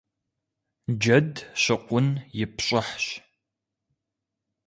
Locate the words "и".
2.43-2.45